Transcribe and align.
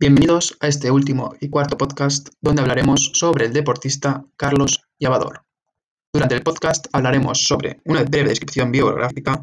Bienvenidos 0.00 0.56
a 0.60 0.68
este 0.68 0.92
último 0.92 1.34
y 1.40 1.50
cuarto 1.50 1.76
podcast 1.76 2.28
donde 2.40 2.62
hablaremos 2.62 3.10
sobre 3.14 3.46
el 3.46 3.52
deportista 3.52 4.24
Carlos 4.36 4.84
Llavador. 4.96 5.42
Durante 6.12 6.36
el 6.36 6.44
podcast 6.44 6.86
hablaremos 6.92 7.42
sobre 7.42 7.80
una 7.84 8.04
breve 8.04 8.28
descripción 8.28 8.70
biográfica, 8.70 9.40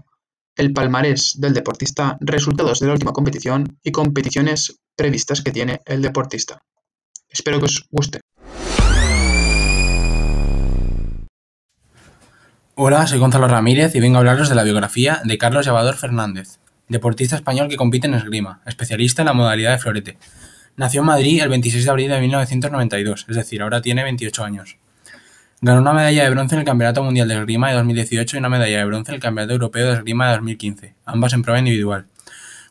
el 0.56 0.72
palmarés 0.72 1.34
del 1.42 1.54
deportista, 1.54 2.18
resultados 2.22 2.80
de 2.80 2.88
la 2.88 2.94
última 2.94 3.12
competición 3.12 3.78
y 3.84 3.92
competiciones 3.92 4.80
previstas 4.96 5.42
que 5.42 5.52
tiene 5.52 5.82
el 5.84 6.02
deportista. 6.02 6.62
Espero 7.28 7.60
que 7.60 7.66
os 7.66 7.86
guste. 7.92 8.22
Hola, 12.76 13.08
soy 13.08 13.20
Gonzalo 13.20 13.50
Ramírez 13.50 13.94
y 13.94 14.00
vengo 14.00 14.16
a 14.16 14.20
hablaros 14.20 14.48
de 14.48 14.56
la 14.56 14.64
biografía 14.64 15.20
de 15.26 15.38
Carlos 15.38 15.66
Llavador 15.66 15.96
Fernández, 15.96 16.60
deportista 16.88 17.36
español 17.36 17.68
que 17.68 17.78
compite 17.78 18.08
en 18.08 18.14
esgrima, 18.14 18.62
especialista 18.66 19.22
en 19.22 19.28
la 19.28 19.34
modalidad 19.34 19.72
de 19.72 19.80
florete. 19.80 20.18
Nació 20.78 21.02
en 21.02 21.08
Madrid 21.08 21.42
el 21.42 21.50
26 21.50 21.86
de 21.86 21.90
abril 21.90 22.10
de 22.10 22.20
1992, 22.20 23.26
es 23.30 23.36
decir, 23.36 23.62
ahora 23.62 23.82
tiene 23.82 24.04
28 24.04 24.44
años. 24.44 24.78
Ganó 25.62 25.82
una 25.82 25.94
medalla 25.94 26.26
de 26.26 26.30
bronce 26.30 26.56
en 26.56 26.60
el 26.60 26.66
Campeonato 26.66 27.02
Mundial 27.02 27.28
de 27.28 27.36
Esgrima 27.36 27.70
de 27.70 27.76
2018 27.76 28.36
y 28.36 28.40
una 28.40 28.50
medalla 28.50 28.78
de 28.78 28.86
bronce 28.86 29.12
en 29.12 29.16
el 29.16 29.22
Campeonato 29.22 29.54
Europeo 29.54 29.88
de 29.88 29.94
Esgrima 29.94 30.28
de 30.28 30.34
2015, 30.34 30.96
ambas 31.06 31.34
en 31.34 31.42
prueba 31.42 31.60
individual. 31.60 32.08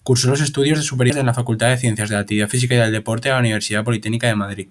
Cursó 0.03 0.29
los 0.29 0.43
estudios 0.43 0.79
de 0.79 0.85
superiores 0.85 1.19
en 1.19 1.27
la 1.27 1.35
Facultad 1.35 1.71
de 1.71 1.79
Ciencias 1.79 2.11
de 2.11 2.15
la 2.17 2.21
Actividad 2.21 2.49
Física 2.49 2.75
y 2.75 2.79
del 2.79 2.93
Deporte 2.93 3.29
de 3.29 3.35
la 3.35 3.41
Universidad 3.41 3.85
Politécnica 3.85 4.27
de 4.27 4.35
Madrid. 4.35 4.69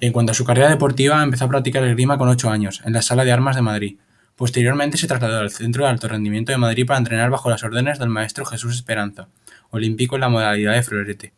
En 0.00 0.12
cuanto 0.12 0.32
a 0.32 0.34
su 0.34 0.44
carrera 0.44 0.70
deportiva, 0.70 1.22
empezó 1.22 1.44
a 1.44 1.48
practicar 1.48 1.84
esgrima 1.84 2.18
con 2.18 2.28
8 2.28 2.50
años, 2.50 2.82
en 2.84 2.94
la 2.94 3.02
Sala 3.02 3.24
de 3.24 3.32
Armas 3.32 3.56
de 3.56 3.62
Madrid. 3.62 3.96
Posteriormente 4.36 4.98
se 4.98 5.06
trasladó 5.06 5.40
al 5.40 5.50
Centro 5.50 5.84
de 5.84 5.90
Alto 5.90 6.08
Rendimiento 6.08 6.52
de 6.52 6.58
Madrid 6.58 6.84
para 6.84 6.98
entrenar 6.98 7.30
bajo 7.30 7.48
las 7.48 7.64
órdenes 7.64 7.98
del 7.98 8.10
maestro 8.10 8.44
Jesús 8.44 8.74
Esperanza, 8.74 9.28
olímpico 9.70 10.16
en 10.16 10.20
la 10.20 10.28
modalidad 10.28 10.74
de 10.74 10.82
florete. 10.82 11.32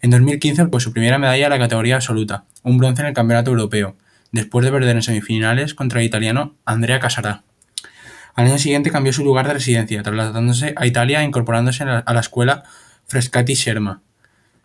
En 0.00 0.08
2015 0.08 0.62
obtuvo 0.62 0.80
su 0.80 0.94
primera 0.94 1.18
medalla 1.18 1.44
en 1.44 1.50
la 1.50 1.58
categoría 1.58 1.96
absoluta, 1.96 2.44
un 2.62 2.78
bronce 2.78 3.02
en 3.02 3.08
el 3.08 3.14
Campeonato 3.14 3.50
Europeo, 3.50 3.96
después 4.30 4.64
de 4.64 4.72
perder 4.72 4.96
en 4.96 5.02
semifinales 5.02 5.74
contra 5.74 6.00
el 6.00 6.06
italiano 6.06 6.56
Andrea 6.64 7.00
Casarà. 7.00 7.42
Al 8.34 8.46
año 8.46 8.58
siguiente 8.58 8.90
cambió 8.90 9.12
su 9.12 9.24
lugar 9.24 9.46
de 9.46 9.52
residencia, 9.52 10.02
trasladándose 10.02 10.72
a 10.76 10.86
Italia 10.86 11.20
e 11.20 11.24
incorporándose 11.24 11.84
a 11.84 12.14
la 12.14 12.20
escuela 12.20 12.62
Frescati 13.08 13.52
Sherma. 13.52 14.00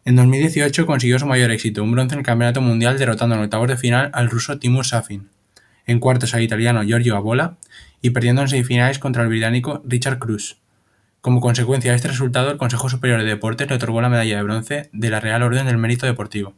En 0.06 0.16
2018 0.16 0.86
consiguió 0.86 1.20
su 1.20 1.26
mayor 1.26 1.52
éxito, 1.52 1.84
un 1.84 1.92
bronce 1.92 2.16
en 2.16 2.20
el 2.20 2.26
Campeonato 2.26 2.62
Mundial 2.62 2.98
derrotando 2.98 3.36
en 3.36 3.42
octavos 3.42 3.68
de 3.68 3.76
final 3.76 4.10
al 4.14 4.30
ruso 4.30 4.58
Timur 4.58 4.86
Safin 4.86 5.28
en 5.88 6.00
cuartos 6.00 6.34
al 6.36 6.44
italiano 6.44 6.84
Giorgio 6.84 7.16
Abola 7.16 7.58
y 8.02 8.12
perdiendo 8.12 8.44
en 8.44 8.50
semifinales 8.50 9.00
contra 9.00 9.24
el 9.24 9.30
británico 9.30 9.82
Richard 9.86 10.20
Cruz. 10.20 10.60
Como 11.22 11.42
consecuencia 11.42 11.92
de 11.92 11.96
este 11.96 12.10
resultado, 12.10 12.52
el 12.52 12.58
Consejo 12.58 12.90
Superior 12.90 13.22
de 13.22 13.28
Deportes 13.28 13.68
le 13.70 13.76
otorgó 13.76 14.02
la 14.02 14.10
medalla 14.10 14.38
de 14.38 14.44
bronce 14.44 14.90
de 14.94 15.10
la 15.10 15.20
Real 15.20 15.42
Orden 15.42 15.66
del 15.66 15.78
Mérito 15.78 16.06
Deportivo. 16.06 16.54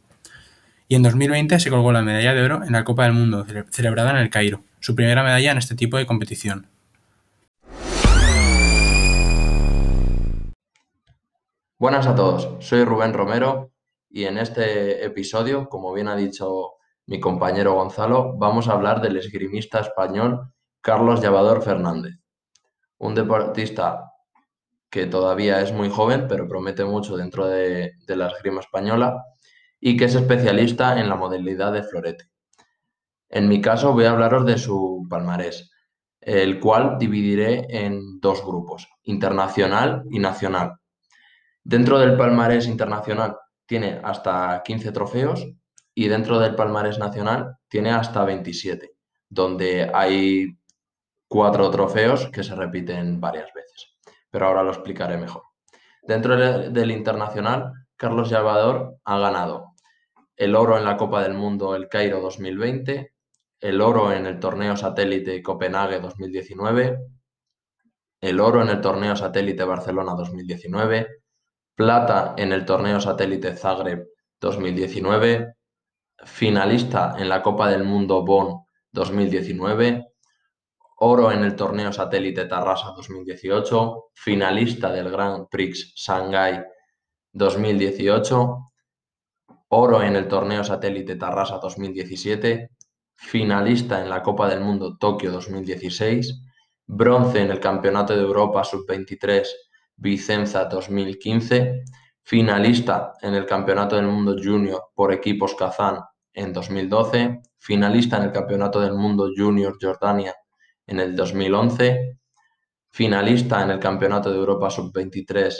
Y 0.88 0.96
en 0.96 1.02
2020 1.02 1.58
se 1.60 1.70
colgó 1.70 1.92
la 1.92 2.02
medalla 2.02 2.34
de 2.34 2.42
oro 2.42 2.64
en 2.64 2.72
la 2.72 2.84
Copa 2.84 3.04
del 3.04 3.12
Mundo, 3.12 3.46
celebrada 3.70 4.10
en 4.10 4.16
el 4.16 4.28
Cairo, 4.28 4.62
su 4.80 4.94
primera 4.94 5.22
medalla 5.22 5.52
en 5.52 5.58
este 5.58 5.76
tipo 5.76 5.96
de 5.96 6.06
competición. 6.06 6.66
Buenas 11.78 12.06
a 12.06 12.14
todos, 12.14 12.62
soy 12.64 12.84
Rubén 12.84 13.14
Romero 13.14 13.72
y 14.10 14.24
en 14.24 14.36
este 14.36 15.04
episodio, 15.04 15.68
como 15.68 15.92
bien 15.94 16.08
ha 16.08 16.16
dicho 16.16 16.72
mi 17.10 17.18
compañero 17.18 17.74
Gonzalo, 17.74 18.36
vamos 18.38 18.68
a 18.68 18.72
hablar 18.72 19.00
del 19.00 19.16
esgrimista 19.16 19.80
español 19.80 20.52
Carlos 20.80 21.20
Llavador 21.20 21.60
Fernández, 21.60 22.14
un 22.98 23.16
deportista 23.16 24.12
que 24.88 25.06
todavía 25.06 25.60
es 25.60 25.72
muy 25.72 25.90
joven, 25.90 26.26
pero 26.28 26.46
promete 26.46 26.84
mucho 26.84 27.16
dentro 27.16 27.48
de, 27.48 27.94
la 28.06 28.28
esgrima 28.28 28.60
española 28.60 29.24
y 29.80 29.96
que 29.96 30.04
es 30.04 30.14
especialista 30.14 31.00
en 31.00 31.08
la 31.08 31.16
modalidad 31.16 31.72
de 31.72 31.82
florete. 31.82 32.30
En 33.28 33.48
mi 33.48 33.60
caso 33.60 33.92
voy 33.92 34.04
a 34.04 34.12
hablaros 34.12 34.46
de 34.46 34.56
su 34.56 35.04
palmarés, 35.10 35.68
el 36.20 36.60
cual 36.60 36.96
dividiré 36.96 37.66
en 37.70 38.20
dos 38.20 38.46
grupos, 38.46 38.86
internacional 39.02 40.04
y 40.12 40.20
nacional. 40.20 40.76
Dentro 41.64 41.98
del 41.98 42.16
palmarés 42.16 42.68
internacional 42.68 43.36
tiene 43.66 44.00
hasta 44.00 44.62
15 44.64 44.92
trofeos 44.92 45.44
y 46.00 46.08
dentro 46.08 46.38
del 46.38 46.54
palmarés 46.54 46.98
nacional 46.98 47.58
tiene 47.68 47.90
hasta 47.90 48.24
27, 48.24 48.94
donde 49.28 49.90
hay 49.92 50.58
cuatro 51.28 51.70
trofeos 51.70 52.30
que 52.30 52.42
se 52.42 52.54
repiten 52.54 53.20
varias 53.20 53.52
veces. 53.52 53.98
Pero 54.30 54.46
ahora 54.46 54.62
lo 54.62 54.70
explicaré 54.70 55.18
mejor. 55.18 55.42
Dentro 56.02 56.38
del 56.38 56.90
internacional, 56.90 57.74
Carlos 57.96 58.30
Llavador 58.30 58.96
ha 59.04 59.18
ganado 59.18 59.74
el 60.38 60.56
oro 60.56 60.78
en 60.78 60.86
la 60.86 60.96
Copa 60.96 61.22
del 61.22 61.34
Mundo 61.34 61.76
El 61.76 61.86
Cairo 61.88 62.22
2020, 62.22 63.12
el 63.60 63.80
oro 63.82 64.10
en 64.10 64.24
el 64.24 64.40
torneo 64.40 64.78
satélite 64.78 65.42
Copenhague 65.42 66.00
2019, 66.00 66.98
el 68.22 68.40
oro 68.40 68.62
en 68.62 68.70
el 68.70 68.80
torneo 68.80 69.16
satélite 69.16 69.64
Barcelona 69.64 70.14
2019, 70.14 71.08
plata 71.74 72.32
en 72.38 72.52
el 72.52 72.64
torneo 72.64 73.00
satélite 73.02 73.54
Zagreb 73.54 74.08
2019, 74.40 75.56
finalista 76.24 77.14
en 77.18 77.28
la 77.28 77.42
Copa 77.42 77.68
del 77.68 77.84
Mundo 77.84 78.24
Bonn 78.24 78.64
2019, 78.92 80.12
oro 80.96 81.32
en 81.32 81.44
el 81.44 81.56
torneo 81.56 81.92
satélite 81.92 82.44
Tarrasa 82.44 82.92
2018, 82.96 84.10
finalista 84.14 84.92
del 84.92 85.10
Grand 85.10 85.48
Prix 85.48 85.94
Shanghai 85.94 86.62
2018, 87.32 88.72
oro 89.68 90.02
en 90.02 90.16
el 90.16 90.28
torneo 90.28 90.62
satélite 90.64 91.16
Tarrasa 91.16 91.58
2017, 91.58 92.70
finalista 93.14 94.00
en 94.00 94.10
la 94.10 94.22
Copa 94.22 94.48
del 94.48 94.60
Mundo 94.60 94.96
Tokio 94.98 95.30
2016, 95.30 96.42
bronce 96.86 97.40
en 97.40 97.50
el 97.50 97.60
Campeonato 97.60 98.14
de 98.14 98.22
Europa 98.22 98.64
Sub-23 98.64 99.46
Vicenza 99.96 100.64
2015, 100.64 101.84
finalista 102.22 103.12
en 103.20 103.34
el 103.34 103.46
Campeonato 103.46 103.96
del 103.96 104.06
Mundo 104.06 104.34
Junior 104.42 104.90
por 104.94 105.12
equipos 105.12 105.54
Kazán 105.54 106.00
en 106.32 106.52
2012, 106.52 107.42
finalista 107.58 108.16
en 108.16 108.24
el 108.24 108.32
Campeonato 108.32 108.80
del 108.80 108.94
Mundo 108.94 109.30
Junior 109.36 109.76
Jordania 109.80 110.34
en 110.86 111.00
el 111.00 111.14
2011, 111.14 112.18
finalista 112.90 113.62
en 113.62 113.70
el 113.70 113.78
Campeonato 113.78 114.30
de 114.30 114.38
Europa 114.38 114.70
Sub-23 114.70 115.54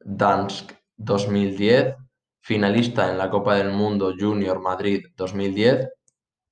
Dansk 0.00 0.72
2010, 0.96 1.96
finalista 2.40 3.10
en 3.10 3.18
la 3.18 3.30
Copa 3.30 3.54
del 3.56 3.70
Mundo 3.70 4.14
Junior 4.18 4.60
Madrid 4.60 5.06
2010 5.16 5.88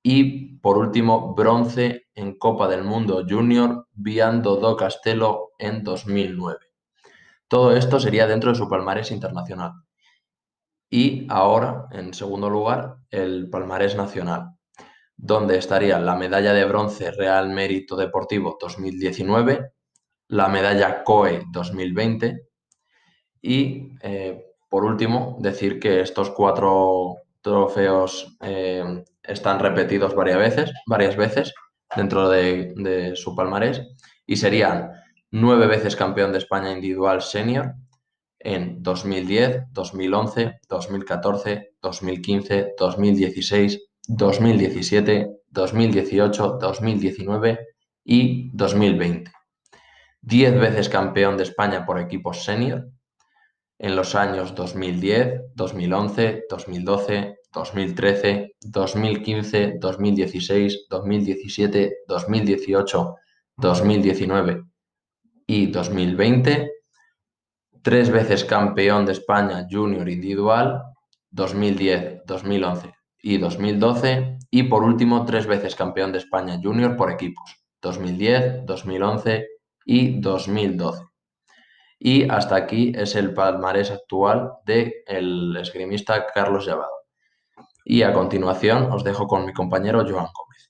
y, 0.02 0.56
por 0.58 0.78
último, 0.78 1.34
bronce 1.34 2.06
en 2.14 2.38
Copa 2.38 2.68
del 2.68 2.84
Mundo 2.84 3.24
Junior 3.28 3.86
Viando 3.92 4.56
do 4.56 4.76
Castelo 4.76 5.50
en 5.58 5.84
2009. 5.84 6.58
Todo 7.48 7.76
esto 7.76 7.98
sería 7.98 8.26
dentro 8.26 8.50
de 8.50 8.56
su 8.56 8.68
palmarés 8.68 9.10
internacional. 9.10 9.72
Y 10.88 11.26
ahora, 11.28 11.88
en 11.90 12.14
segundo 12.14 12.48
lugar, 12.48 12.99
el 13.10 13.48
palmarés 13.50 13.96
nacional, 13.96 14.56
donde 15.16 15.58
estaría 15.58 15.98
la 15.98 16.16
medalla 16.16 16.52
de 16.52 16.64
bronce 16.64 17.10
Real 17.10 17.50
Mérito 17.50 17.96
Deportivo 17.96 18.56
2019, 18.60 19.72
la 20.28 20.48
medalla 20.48 21.02
COE 21.02 21.42
2020 21.50 22.46
y, 23.42 23.88
eh, 24.02 24.44
por 24.68 24.84
último, 24.84 25.36
decir 25.40 25.80
que 25.80 26.00
estos 26.00 26.30
cuatro 26.30 27.16
trofeos 27.40 28.36
eh, 28.42 29.04
están 29.22 29.58
repetidos 29.58 30.14
varias 30.14 30.38
veces, 30.38 30.72
varias 30.86 31.16
veces 31.16 31.52
dentro 31.94 32.28
de, 32.28 32.72
de 32.76 33.16
su 33.16 33.34
palmarés 33.34 33.82
y 34.26 34.36
serían 34.36 34.92
nueve 35.30 35.66
veces 35.66 35.96
campeón 35.96 36.32
de 36.32 36.38
España 36.38 36.70
individual 36.70 37.22
senior, 37.22 37.74
en 38.40 38.82
2010, 38.82 39.64
2011, 39.72 40.60
2014, 40.68 41.74
2015, 41.80 42.74
2016, 42.78 43.80
2017, 44.08 45.28
2018, 45.50 46.58
2019 46.60 47.58
y 48.04 48.50
2020. 48.56 49.30
Diez 50.22 50.54
veces 50.58 50.88
campeón 50.88 51.36
de 51.36 51.44
España 51.44 51.84
por 51.84 51.98
equipos 51.98 52.44
senior 52.44 52.88
en 53.78 53.96
los 53.96 54.14
años 54.14 54.54
2010, 54.54 55.54
2011, 55.54 56.44
2012, 56.48 57.36
2013, 57.52 58.56
2015, 58.60 59.74
2016, 59.78 60.86
2017, 60.88 61.96
2018, 62.06 63.16
2019 63.56 64.62
y 65.46 65.66
2020 65.66 66.79
tres 67.82 68.10
veces 68.10 68.44
campeón 68.44 69.06
de 69.06 69.12
España 69.12 69.66
junior 69.70 70.08
individual, 70.08 70.82
2010, 71.30 72.22
2011 72.26 72.94
y 73.22 73.38
2012, 73.38 74.38
y 74.50 74.64
por 74.64 74.82
último 74.82 75.24
tres 75.24 75.46
veces 75.46 75.74
campeón 75.74 76.12
de 76.12 76.18
España 76.18 76.58
junior 76.62 76.96
por 76.96 77.10
equipos, 77.10 77.56
2010, 77.80 78.66
2011 78.66 79.46
y 79.84 80.20
2012. 80.20 81.04
Y 81.98 82.28
hasta 82.30 82.56
aquí 82.56 82.92
es 82.96 83.14
el 83.14 83.34
palmarés 83.34 83.90
actual 83.90 84.52
del 84.64 85.56
esgrimista 85.60 86.26
Carlos 86.32 86.66
Llavado. 86.66 86.92
Y 87.84 88.02
a 88.02 88.12
continuación 88.12 88.90
os 88.90 89.04
dejo 89.04 89.26
con 89.26 89.44
mi 89.44 89.52
compañero 89.52 90.00
Joan 90.00 90.28
Gómez. 90.32 90.69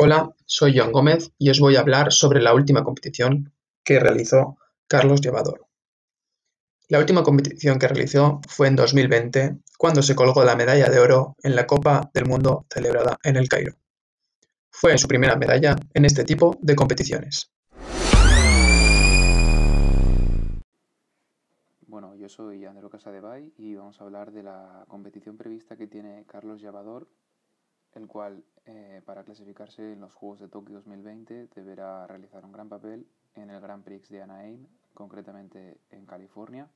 Hola, 0.00 0.32
soy 0.46 0.78
Joan 0.78 0.92
Gómez 0.92 1.32
y 1.38 1.50
os 1.50 1.58
voy 1.58 1.74
a 1.74 1.80
hablar 1.80 2.12
sobre 2.12 2.40
la 2.40 2.54
última 2.54 2.84
competición 2.84 3.52
que 3.82 3.98
realizó 3.98 4.56
Carlos 4.86 5.20
Llevador. 5.20 5.66
La 6.88 7.00
última 7.00 7.24
competición 7.24 7.80
que 7.80 7.88
realizó 7.88 8.40
fue 8.46 8.68
en 8.68 8.76
2020, 8.76 9.58
cuando 9.76 10.04
se 10.04 10.14
colgó 10.14 10.44
la 10.44 10.54
medalla 10.54 10.88
de 10.88 11.00
oro 11.00 11.34
en 11.42 11.56
la 11.56 11.66
Copa 11.66 12.12
del 12.14 12.26
Mundo 12.26 12.64
celebrada 12.72 13.18
en 13.24 13.34
el 13.34 13.48
Cairo. 13.48 13.74
Fue 14.70 14.96
su 14.98 15.08
primera 15.08 15.34
medalla 15.34 15.74
en 15.92 16.04
este 16.04 16.22
tipo 16.22 16.56
de 16.60 16.76
competiciones. 16.76 17.50
Bueno, 21.88 22.14
yo 22.14 22.28
soy 22.28 22.64
Andrés 22.64 22.88
Casadevall 22.88 23.52
y 23.56 23.74
vamos 23.74 24.00
a 24.00 24.04
hablar 24.04 24.30
de 24.30 24.44
la 24.44 24.84
competición 24.86 25.36
prevista 25.36 25.76
que 25.76 25.88
tiene 25.88 26.24
Carlos 26.28 26.62
Llavador, 26.62 27.08
el 27.98 28.06
cual 28.06 28.44
eh, 28.64 29.02
para 29.04 29.24
clasificarse 29.24 29.92
en 29.92 30.00
los 30.00 30.14
Juegos 30.14 30.40
de 30.40 30.48
Tokio 30.48 30.76
2020 30.76 31.48
deberá 31.54 32.06
realizar 32.06 32.44
un 32.44 32.52
gran 32.52 32.68
papel 32.68 33.06
en 33.34 33.50
el 33.50 33.60
Grand 33.60 33.84
Prix 33.84 34.08
de 34.08 34.22
Anaheim, 34.22 34.66
concretamente 34.94 35.78
en 35.90 36.06
California, 36.06 36.68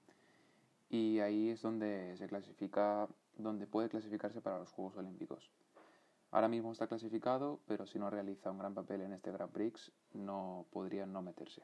y 0.90 1.20
ahí 1.20 1.50
es 1.50 1.62
donde 1.62 2.16
se 2.16 2.26
clasifica, 2.28 3.08
donde 3.38 3.66
puede 3.66 3.88
clasificarse 3.88 4.40
para 4.40 4.58
los 4.58 4.70
Juegos 4.72 4.96
Olímpicos. 4.96 5.50
Ahora 6.30 6.48
mismo 6.48 6.72
está 6.72 6.86
clasificado, 6.86 7.60
pero 7.66 7.86
si 7.86 7.98
no 7.98 8.10
realiza 8.10 8.50
un 8.50 8.58
gran 8.58 8.74
papel 8.74 9.02
en 9.02 9.12
este 9.12 9.32
Grand 9.32 9.52
Prix, 9.52 9.92
no 10.14 10.66
podría 10.72 11.06
no 11.06 11.22
meterse. 11.22 11.62